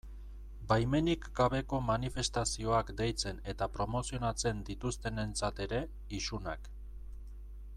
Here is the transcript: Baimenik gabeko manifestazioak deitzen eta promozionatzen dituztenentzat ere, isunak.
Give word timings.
Baimenik 0.69 1.25
gabeko 1.39 1.79
manifestazioak 1.89 2.89
deitzen 3.01 3.41
eta 3.53 3.67
promozionatzen 3.75 4.63
dituztenentzat 4.71 5.63
ere, 5.67 5.83
isunak. 6.23 6.71